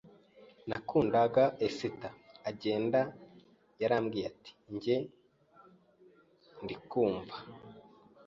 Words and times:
nakundaga 0.69 1.43
Ester 1.67 2.13
agenda 2.49 2.99
yarambwiye 3.81 4.25
ati 4.31 4.51
njye 4.73 4.97
ndi 6.63 6.75
kumva 6.89 7.37